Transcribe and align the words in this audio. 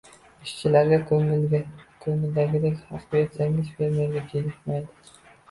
Ishchilarga 0.43 0.97
ko`ngildagidek 1.11 2.81
haq 2.87 3.05
bermasangiz, 3.13 3.71
fermerga 3.77 4.27
kelishmaydi 4.35 5.15